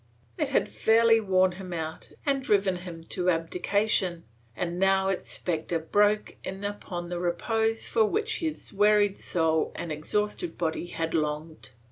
It 0.35 0.49
had 0.49 0.67
fairly 0.67 1.19
worn 1.19 1.51
him 1.51 1.73
out 1.73 2.11
and 2.25 2.41
driven 2.41 2.77
him 2.77 3.03
to 3.09 3.29
abdi 3.29 3.59
cation, 3.59 4.23
and 4.55 4.79
now 4.79 5.09
its 5.09 5.29
spectre 5.29 5.77
broke 5.77 6.37
in 6.43 6.63
upon 6.63 7.09
the 7.09 7.19
repose 7.19 7.85
for 7.85 8.03
which 8.03 8.39
his 8.39 8.73
wearied 8.73 9.19
soul 9.19 9.71
and 9.75 9.91
exhausted 9.91 10.57
body 10.57 10.87
had 10.87 11.13
longed. 11.13 11.69